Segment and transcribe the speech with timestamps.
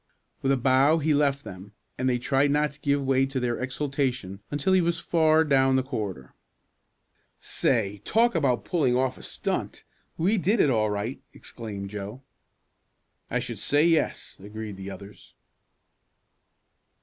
[0.41, 3.59] With a bow he left them and they tried not to give way to their
[3.59, 6.33] exultation until he was far down the corridor.
[7.39, 9.83] "Say, talk about pulling off a stunt!
[10.17, 12.23] We did it all right!" exclaimed Joe.
[13.29, 15.35] "I should say yes," agreed the others.